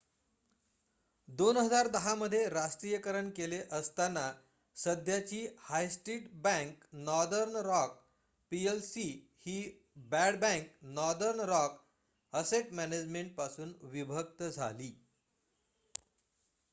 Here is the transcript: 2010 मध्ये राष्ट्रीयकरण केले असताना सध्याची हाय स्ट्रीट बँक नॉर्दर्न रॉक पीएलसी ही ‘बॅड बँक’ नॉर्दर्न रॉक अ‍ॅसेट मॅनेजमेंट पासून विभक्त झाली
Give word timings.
2010 1.29 2.13
मध्ये 2.17 2.47
राष्ट्रीयकरण 2.49 3.29
केले 3.31 3.59
असताना 3.71 4.23
सध्याची 4.77 5.45
हाय 5.59 5.87
स्ट्रीट 5.89 6.31
बँक 6.41 6.83
नॉर्दर्न 7.01 7.55
रॉक 7.67 7.95
पीएलसी 8.51 9.07
ही 9.45 9.57
‘बॅड 10.09 10.39
बँक’ 10.41 10.67
नॉर्दर्न 10.95 11.39
रॉक 11.49 11.79
अ‍ॅसेट 12.33 12.73
मॅनेजमेंट 12.73 13.33
पासून 13.35 13.73
विभक्त 13.91 14.43
झाली 14.45 14.91